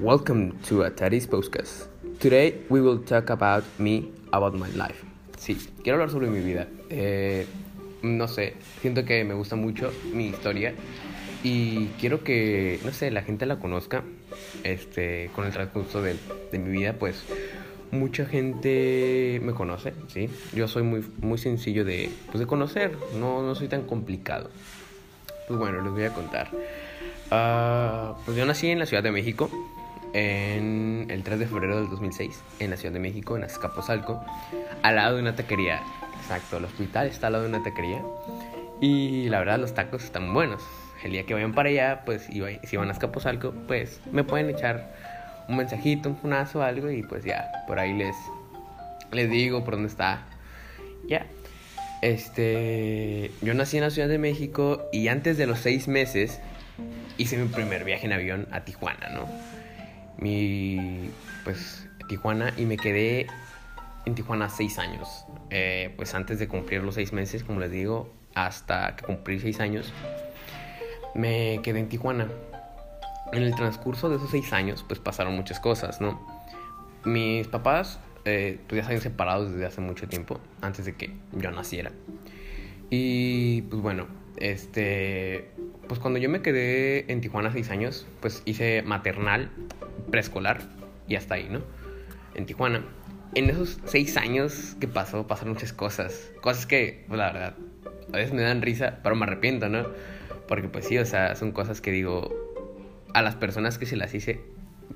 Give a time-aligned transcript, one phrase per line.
[0.00, 1.88] Welcome to Atari's podcast.
[2.20, 5.04] Today we will talk about me, about my life.
[5.38, 6.68] Sí, quiero hablar sobre mi vida.
[6.88, 7.46] Eh,
[8.00, 10.72] no sé, siento que me gusta mucho mi historia
[11.44, 14.02] y quiero que, no sé, la gente la conozca.
[14.64, 16.16] Este, con el transcurso de,
[16.50, 17.22] de mi vida, pues
[17.90, 20.30] mucha gente me conoce, ¿sí?
[20.54, 24.48] Yo soy muy, muy sencillo de, pues, de conocer, no, no soy tan complicado.
[25.46, 26.48] Pues bueno, les voy a contar.
[27.30, 29.50] Ah, pues yo nací en la Ciudad de México,
[30.12, 34.24] en el 3 de febrero del 2006, en la Ciudad de México, en Azcapotzalco,
[34.82, 35.82] al lado de una taquería.
[36.20, 38.02] Exacto, el hospital está al lado de una taquería.
[38.80, 40.62] Y la verdad, los tacos están buenos.
[41.04, 44.94] El día que vayan para allá, pues, si van a Azcapotzalco, pues me pueden echar
[45.48, 48.16] un mensajito, un funazo, algo, y pues ya, por ahí les,
[49.12, 50.26] les digo por dónde está.
[51.06, 51.26] Ya.
[52.02, 56.40] Este, yo nací en la Ciudad de México y antes de los seis meses
[57.18, 59.26] hice mi primer viaje en avión a Tijuana, ¿no?
[60.18, 61.10] Mi,
[61.44, 63.26] pues, Tijuana y me quedé
[64.04, 65.24] en Tijuana seis años.
[65.50, 69.60] Eh, pues antes de cumplir los seis meses, como les digo, hasta que cumplí seis
[69.60, 69.92] años,
[71.14, 72.28] me quedé en Tijuana.
[73.32, 76.20] En el transcurso de esos seis años, pues pasaron muchas cosas, ¿no?
[77.04, 81.14] Mis papás, eh, pues ya se habían separado desde hace mucho tiempo, antes de que
[81.32, 81.92] yo naciera.
[82.90, 85.50] Y pues bueno, este,
[85.86, 89.50] pues cuando yo me quedé en Tijuana seis años, pues hice maternal,
[90.10, 90.60] preescolar
[91.08, 91.60] y hasta ahí, ¿no?
[92.34, 92.84] En Tijuana.
[93.34, 96.32] En esos seis años que pasó, pasaron muchas cosas.
[96.40, 97.54] Cosas que, pues, la verdad,
[98.12, 99.86] a veces me dan risa, pero me arrepiento, ¿no?
[100.48, 102.34] Porque pues sí, o sea, son cosas que digo
[103.14, 104.40] a las personas que se las hice,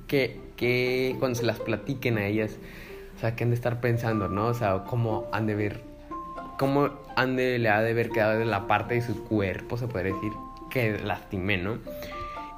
[0.06, 2.58] que, que cuando se las platiquen a ellas,
[3.16, 4.46] o sea, que han de estar pensando, ¿no?
[4.46, 5.80] O sea, cómo han de ver,
[6.58, 10.12] cómo han de, le ha de haber quedado la parte de su cuerpo, se puede
[10.12, 10.32] decir,
[10.70, 11.78] que lastimé, ¿no?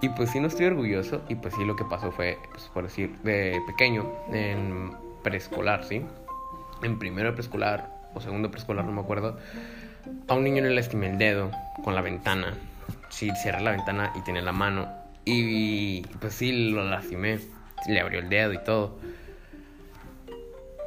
[0.02, 2.84] Y pues sí, no estoy orgulloso, y pues sí, lo que pasó fue, pues por
[2.84, 6.02] decir, de pequeño, en preescolar, ¿sí?
[6.82, 9.38] En primero preescolar, o segundo preescolar, no me acuerdo,
[10.28, 11.50] a un niño le lastimé el dedo
[11.82, 12.54] con la ventana
[13.16, 14.88] sí cerré la ventana y tenía la mano.
[15.24, 17.40] Y pues sí, lo lastimé.
[17.88, 18.98] Le abrió el dedo y todo.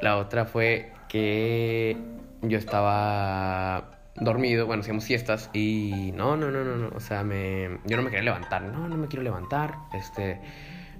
[0.00, 1.96] La otra fue que
[2.42, 7.78] yo estaba dormido, bueno, hacíamos siestas y no, no, no, no, no, o sea, me,
[7.86, 10.40] yo no me quería levantar, no, no me quiero levantar, este,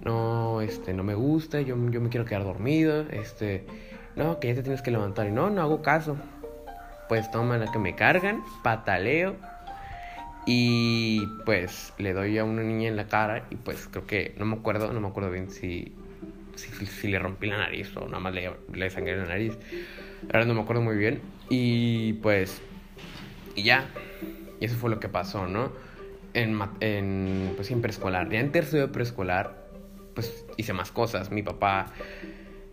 [0.04, 3.66] no, este, no me gusta, yo, yo me quiero quedar dormido, este,
[4.16, 6.16] no, que ya te tienes que levantar y no, no hago caso.
[7.09, 9.34] Pues toma la que me cargan, pataleo
[10.47, 14.47] y pues le doy a una niña en la cara y pues creo que, no
[14.47, 15.92] me acuerdo, no me acuerdo bien si,
[16.54, 19.59] si, si le rompí la nariz o nada más le, le sangré la nariz.
[20.32, 21.21] Ahora no me acuerdo muy bien.
[21.48, 22.62] Y pues,
[23.55, 23.88] y ya,
[24.61, 25.72] y eso fue lo que pasó, ¿no?
[26.34, 28.28] En, en, pues, en preescolar.
[28.31, 29.66] Ya en tercero de preescolar,
[30.15, 31.31] pues hice más cosas.
[31.31, 31.87] Mi papá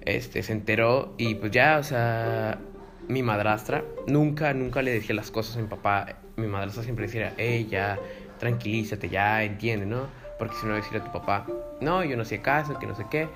[0.02, 2.60] este, se enteró y pues ya, o sea,
[3.08, 6.18] mi madrastra, nunca, nunca le decía las cosas a mi papá.
[6.36, 7.36] Mi madrastra siempre decía,
[7.68, 7.98] ya,
[8.40, 10.08] tranquilízate, ya, entiende, ¿no?
[10.38, 11.48] Porque si no decirle a tu papá,
[11.82, 13.28] no, yo no sé caso, que no sé qué.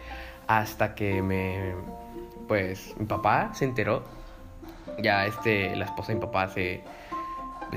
[0.48, 1.74] Hasta que me,
[2.48, 4.04] pues, mi papá se enteró.
[5.02, 6.84] Ya, este, la esposa de mi papá se,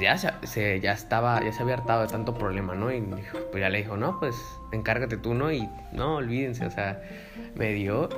[0.01, 2.93] ya se, ya estaba, ya se había hartado de tanto problema, ¿no?
[2.93, 4.37] Y pues ya le dijo, no, pues,
[4.73, 5.53] encárgate tú, ¿no?
[5.53, 7.01] Y no, olvídense, o sea,
[7.55, 8.09] me dio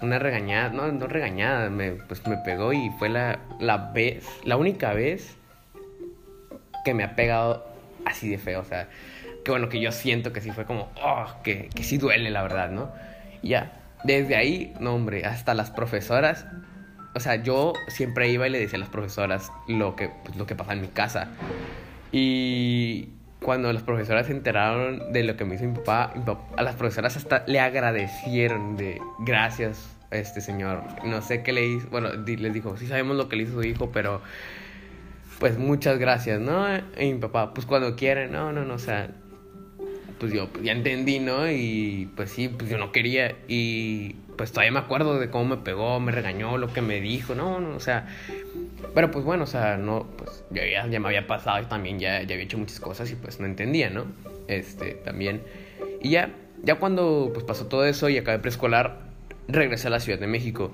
[0.00, 4.56] una regañada, no, no regañada, me, pues me pegó y fue la, la vez, la
[4.56, 5.36] única vez
[6.84, 7.66] que me ha pegado
[8.04, 8.88] así de feo, o sea,
[9.44, 12.42] que bueno, que yo siento que sí fue como, oh, que, que sí duele, la
[12.42, 12.92] verdad, ¿no?
[13.42, 13.72] Y ya,
[14.04, 16.46] desde ahí, no, hombre, hasta las profesoras,
[17.18, 20.46] o sea, yo siempre iba y le decía a las profesoras lo que, pues, lo
[20.46, 21.30] que pasaba en mi casa.
[22.12, 23.08] Y
[23.42, 26.62] cuando las profesoras se enteraron de lo que me hizo mi papá, mi papá, a
[26.62, 30.84] las profesoras hasta le agradecieron de gracias a este señor.
[31.04, 33.64] No sé qué le hizo, bueno, les dijo, sí sabemos lo que le hizo su
[33.64, 34.22] hijo, pero
[35.40, 36.68] pues muchas gracias, ¿no?
[37.00, 39.10] Y mi papá, pues cuando quiere, no, no, no, o sea,
[40.20, 41.50] pues yo pues ya entendí, ¿no?
[41.50, 45.56] Y pues sí, pues yo no quería y pues todavía me acuerdo de cómo me
[45.58, 48.06] pegó, me regañó, lo que me dijo, no, no, o sea,
[48.94, 52.22] pero pues bueno, o sea, no, pues ya, ya me había pasado y también ya,
[52.22, 54.06] ya había hecho muchas cosas y pues no entendía, ¿no?
[54.46, 55.42] Este, también.
[56.00, 56.30] Y ya,
[56.62, 59.00] ya cuando pues pasó todo eso y acabé preescolar,
[59.48, 60.70] regresé a la Ciudad de México.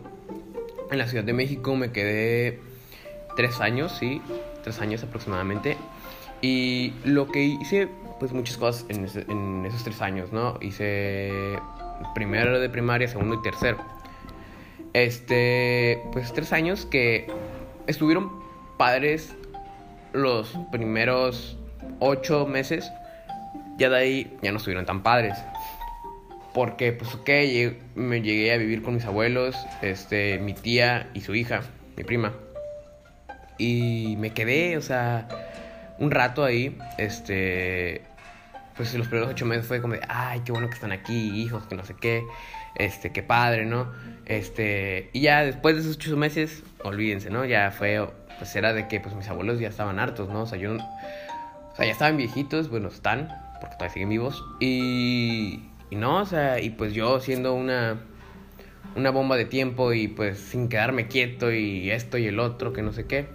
[0.90, 2.60] En la Ciudad de México me quedé
[3.34, 4.20] tres años, sí,
[4.62, 5.78] tres años aproximadamente.
[6.42, 7.88] Y lo que hice,
[8.20, 10.58] pues muchas cosas en esos tres años, ¿no?
[10.60, 11.58] Hice
[12.14, 13.78] primero de primaria, segundo y tercero.
[14.92, 17.26] Este, pues tres años que
[17.86, 18.30] estuvieron
[18.78, 19.34] padres
[20.12, 21.58] los primeros
[21.98, 22.90] ocho meses.
[23.76, 25.36] Ya de ahí ya no estuvieron tan padres.
[26.54, 27.28] Porque, pues, ok,
[27.96, 31.62] me llegué a vivir con mis abuelos, este, mi tía y su hija,
[31.96, 32.32] mi prima.
[33.58, 35.26] Y me quedé, o sea,
[35.98, 38.02] un rato ahí, este,
[38.76, 41.66] pues los primeros ocho meses fue como de, ay, qué bueno que están aquí, hijos,
[41.66, 42.24] que no sé qué,
[42.74, 43.92] este, qué padre, ¿no?
[44.26, 47.44] Este, y ya después de esos ocho meses, olvídense, ¿no?
[47.44, 50.42] Ya fue, pues era de que, pues mis abuelos ya estaban hartos, ¿no?
[50.42, 53.28] O sea, yo, o sea, ya estaban viejitos, bueno, están,
[53.60, 55.62] porque todavía siguen vivos, y
[55.94, 58.00] y no, o sea, y pues yo siendo una,
[58.96, 62.82] una bomba de tiempo y pues sin quedarme quieto y esto y el otro, que
[62.82, 63.28] no sé qué.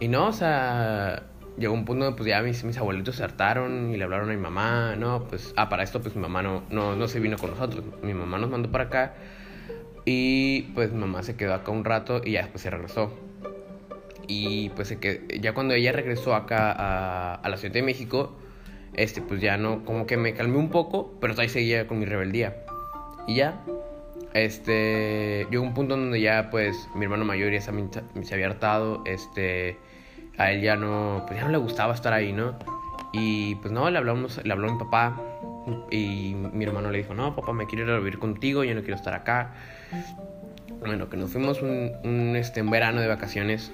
[0.00, 1.22] Y no, o sea,
[1.58, 4.32] llegó un punto donde pues ya mis, mis abuelitos se hartaron y le hablaron a
[4.32, 7.36] mi mamá, no, pues, ah, para esto pues mi mamá no, no, no se vino
[7.36, 9.14] con nosotros, mi mamá nos mandó para acá
[10.04, 13.12] y pues mi mamá se quedó acá un rato y ya después se regresó.
[14.26, 18.36] Y pues que ya cuando ella regresó acá a, a la Ciudad de México,
[18.94, 22.04] este, pues ya no, como que me calmé un poco, pero todavía seguía con mi
[22.04, 22.64] rebeldía.
[23.26, 23.62] Y ya,
[24.34, 27.72] este, llegó un punto donde ya, pues, mi hermano mayor ya se,
[28.22, 29.78] se había hartado, este,
[30.36, 32.58] a él ya no, pues ya no le gustaba estar ahí, ¿no?
[33.12, 35.20] Y pues no, le hablamos, le habló a mi papá
[35.90, 38.80] y mi hermano le dijo, no, papá, me quiero ir a vivir contigo, yo no
[38.80, 39.54] quiero estar acá.
[40.80, 43.72] Bueno, que nos fuimos un, un, este, un verano de vacaciones.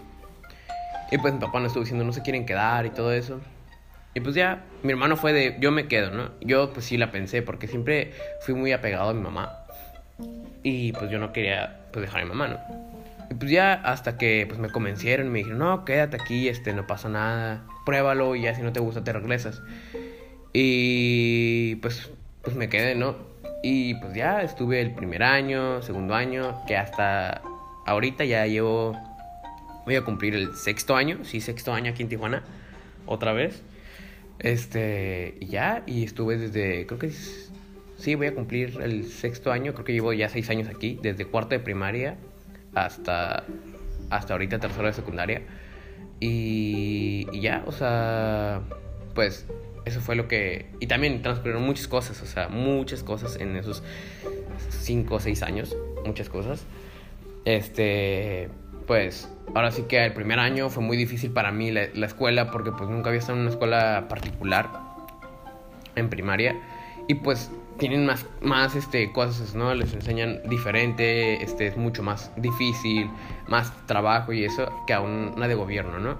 [1.10, 3.40] Y pues mi papá nos estuvo diciendo, no se quieren quedar y todo eso.
[4.14, 6.30] Y pues ya, mi hermano fue de, yo me quedo, ¿no?
[6.40, 9.52] Yo pues sí la pensé, porque siempre fui muy apegado a mi mamá.
[10.62, 12.93] Y pues yo no quería pues dejar a mi mamá, ¿no?
[13.34, 16.86] Y pues ya hasta que pues me convencieron me dijeron, no, quédate aquí, este, no
[16.86, 19.60] pasa nada, pruébalo y ya si no te gusta te regresas.
[20.52, 23.16] Y pues, pues me quedé, ¿no?
[23.64, 27.42] Y pues ya estuve el primer año, segundo año, que hasta
[27.86, 28.96] ahorita ya llevo,
[29.84, 32.44] voy a cumplir el sexto año, sí, sexto año aquí en Tijuana,
[33.04, 33.64] otra vez.
[34.38, 39.72] Este, y ya, y estuve desde, creo que sí, voy a cumplir el sexto año,
[39.72, 42.16] creo que llevo ya seis años aquí, desde cuarto de primaria
[42.74, 43.44] hasta,
[44.10, 45.42] hasta ahorita tercero de secundaria.
[46.20, 48.62] Y, ya, o sea,
[49.14, 49.46] pues
[49.84, 50.70] eso fue lo que...
[50.80, 53.82] Y también transcurrieron muchas cosas, o sea, muchas cosas en esos
[54.70, 56.64] cinco o seis años, muchas cosas.
[57.44, 58.48] Este,
[58.86, 62.72] pues ahora sí que el primer año fue muy difícil para mí la, escuela porque
[62.72, 64.70] pues nunca había estado en una escuela particular
[65.96, 66.56] en primaria
[67.08, 69.74] y pues tienen más, más este, cosas, ¿no?
[69.74, 73.10] Les enseñan diferente, este, es mucho más difícil,
[73.48, 76.18] más trabajo y eso que a una de gobierno, ¿no?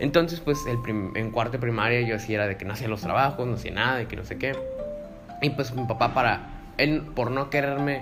[0.00, 0.78] Entonces, pues, el
[1.14, 4.02] en cuarto primaria yo así era de que no hacía los trabajos, no hacía nada,
[4.02, 4.56] y que no sé qué.
[5.42, 6.48] Y pues mi papá para,
[6.78, 8.00] él por no quererme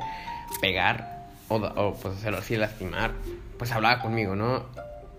[0.60, 3.12] pegar o, o pues hacerlo así lastimar,
[3.58, 4.64] pues hablaba conmigo, ¿no?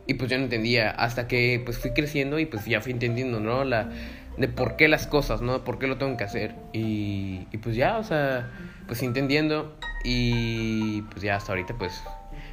[0.06, 3.40] Y pues yo no entendía hasta que pues fui creciendo y pues ya fui entendiendo,
[3.40, 3.64] ¿no?
[3.64, 3.90] La,
[4.38, 5.64] de por qué las cosas, ¿no?
[5.64, 6.56] Por qué lo tengo que hacer.
[6.74, 8.50] Y, y pues ya, o sea,
[8.88, 12.02] pues entendiendo y pues ya hasta ahorita pues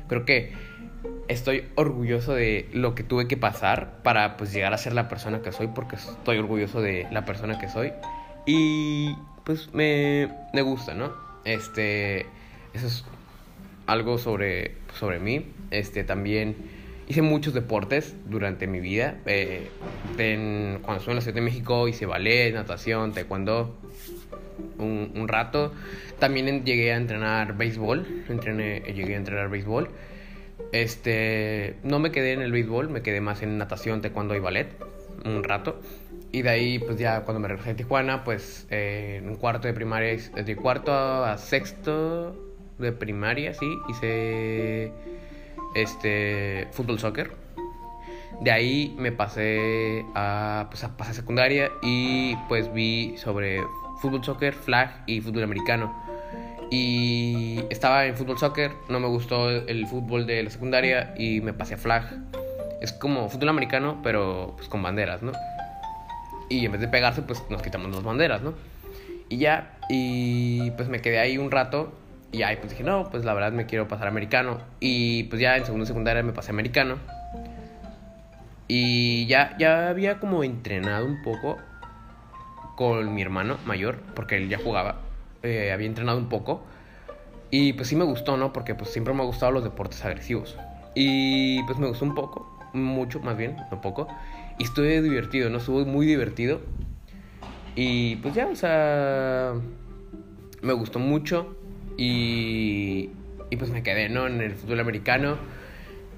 [0.09, 0.53] creo que
[1.29, 5.43] estoy orgulloso de lo que tuve que pasar para pues llegar a ser la persona
[5.43, 7.93] que soy porque estoy orgulloso de la persona que soy
[8.47, 11.13] y pues me, me gusta, ¿no?
[11.45, 12.21] Este,
[12.73, 13.05] eso es
[13.87, 15.47] algo sobre, sobre mí.
[15.71, 16.57] Este, también
[17.11, 19.17] hice muchos deportes durante mi vida.
[19.27, 19.69] Eh,
[20.15, 23.77] cuando estuve en la Ciudad de México hice ballet, natación, taekwondo,
[24.79, 25.73] un, rato.
[26.21, 29.91] También llegué a entrenar béisbol, entrené, llegué a entrenar béisbol.
[30.71, 34.69] Este, no me quedé en el béisbol, me quedé más en natación, taekwondo y ballet,
[35.25, 35.81] un rato.
[36.31, 39.75] Y de ahí, pues ya cuando me regresé a Tijuana, pues eh, en cuarto de
[39.75, 42.37] primaria, de cuarto a sexto,
[42.79, 44.93] de primaria, sí, hice
[45.75, 47.33] este fútbol soccer.
[48.41, 53.63] De ahí me pasé a, pues, a pasar secundaria y pues vi sobre
[54.01, 55.95] fútbol soccer, flag y fútbol americano.
[56.71, 61.53] Y estaba en fútbol soccer, no me gustó el fútbol de la secundaria y me
[61.53, 62.05] pasé a flag.
[62.81, 65.33] Es como fútbol americano, pero pues con banderas, ¿no?
[66.49, 68.55] Y en vez de pegarse, pues nos quitamos las banderas, ¿no?
[69.29, 71.93] Y ya, y pues me quedé ahí un rato
[72.33, 74.59] y ahí pues dije, no, pues la verdad me quiero pasar americano.
[74.79, 76.97] Y pues ya en segundo secundaria me pasé americano.
[78.69, 81.59] Y ya, ya había como entrenado un poco
[82.77, 85.01] con mi hermano mayor, porque él ya jugaba.
[85.43, 86.63] Eh, había entrenado un poco.
[87.51, 88.53] Y pues sí me gustó, ¿no?
[88.53, 90.57] Porque pues siempre me han gustado los deportes agresivos.
[90.95, 94.07] Y pues me gustó un poco, mucho más bien, no poco.
[94.59, 95.59] Y estuve divertido, ¿no?
[95.59, 96.61] Estuve muy divertido.
[97.75, 99.55] Y pues ya, o sea,
[100.63, 101.57] me gustó mucho.
[102.03, 103.11] Y,
[103.59, 104.27] pues me quedé, ¿no?
[104.27, 105.37] En el fútbol americano.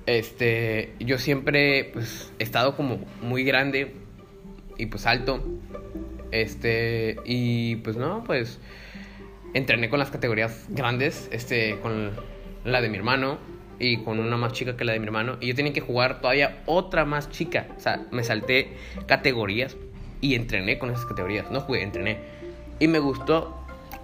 [0.06, 3.92] Este, yo siempre pues he estado como muy grande
[4.78, 5.42] y pues alto.
[6.30, 8.60] Este, y pues no, pues
[9.54, 12.12] entrené con las categorías grandes, este, con
[12.64, 13.38] la de mi hermano
[13.80, 15.36] y con una más chica que la de mi hermano.
[15.40, 17.66] Y yo tenía que jugar todavía otra más chica.
[17.76, 18.68] O sea, me salté
[19.06, 19.76] categorías
[20.20, 21.50] y entrené con esas categorías.
[21.50, 22.18] No jugué, entrené.
[22.78, 23.58] Y me gustó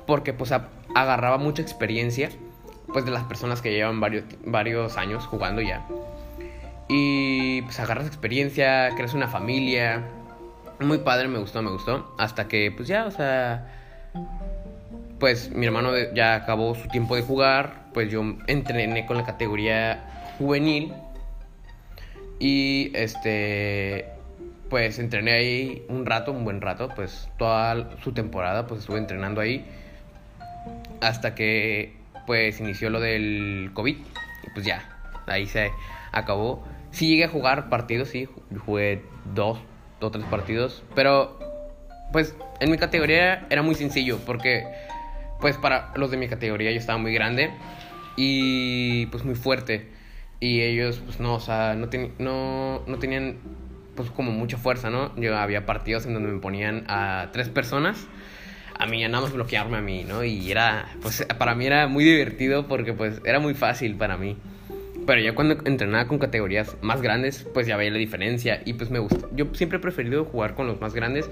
[0.08, 0.52] porque pues
[1.02, 2.30] agarraba mucha experiencia
[2.92, 5.86] pues de las personas que llevan varios, varios años jugando ya.
[6.88, 10.04] Y pues agarras experiencia, creas una familia.
[10.80, 12.14] Muy padre, me gustó, me gustó.
[12.18, 13.66] Hasta que pues ya, o sea
[15.18, 20.34] pues mi hermano ya acabó su tiempo de jugar, pues yo entrené con la categoría
[20.38, 20.92] juvenil
[22.38, 24.06] y este
[24.70, 29.40] pues entrené ahí un rato, un buen rato, pues toda su temporada pues estuve entrenando
[29.40, 29.66] ahí
[31.00, 34.88] hasta que pues inició lo del COVID y pues ya,
[35.26, 35.70] ahí se
[36.12, 36.64] acabó.
[36.90, 38.28] Sí llegué a jugar partidos, sí,
[38.64, 39.02] jugué
[39.34, 39.58] dos
[40.00, 41.38] o tres partidos, pero
[42.12, 44.64] pues en mi categoría era muy sencillo porque
[45.40, 47.50] pues para los de mi categoría yo estaba muy grande
[48.16, 49.88] y pues muy fuerte.
[50.40, 51.88] Y ellos pues no, o sea, no,
[52.18, 53.38] no, no tenían
[53.96, 55.14] pues como mucha fuerza, ¿no?
[55.16, 58.06] Yo había partidos en donde me ponían a tres personas
[58.78, 60.22] a mí ya nada más bloquearme a mí, ¿no?
[60.24, 64.36] Y era, pues para mí era muy divertido porque pues era muy fácil para mí.
[65.06, 68.90] Pero ya cuando entrenaba con categorías más grandes, pues ya veía la diferencia y pues
[68.90, 69.26] me gusta.
[69.32, 71.28] Yo siempre he preferido jugar con los más grandes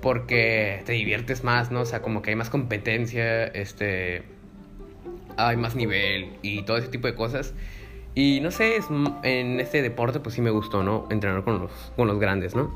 [0.00, 1.80] porque te diviertes más, ¿no?
[1.80, 4.22] O sea, como que hay más competencia, este,
[5.36, 7.54] hay más nivel y todo ese tipo de cosas.
[8.14, 8.78] Y no sé,
[9.24, 11.06] en este deporte pues sí me gustó, ¿no?
[11.10, 12.72] Entrenar con los, con los grandes, ¿no?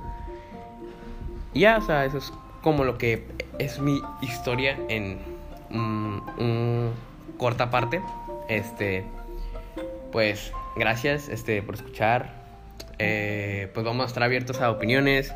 [1.55, 3.27] Y ya, o sea, eso es como lo que
[3.59, 5.19] es mi historia en
[5.71, 6.93] un,
[7.37, 8.01] corta parte.
[8.49, 9.05] Este,
[10.11, 12.41] pues gracias este, por escuchar.
[12.99, 15.33] Eh, pues vamos a estar abiertos a opiniones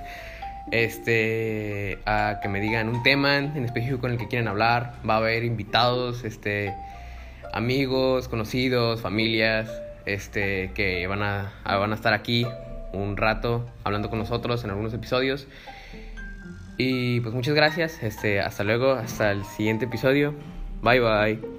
[0.70, 4.94] este, a que me digan un tema en específico con el que quieren hablar.
[5.08, 6.74] Va a haber invitados, este,
[7.52, 9.70] amigos, conocidos, familias,
[10.06, 12.46] este, que van a, van a estar aquí
[12.92, 15.46] un rato hablando con nosotros en algunos episodios.
[16.78, 20.34] Y pues muchas gracias, este, hasta luego, hasta el siguiente episodio.
[20.82, 21.55] Bye bye.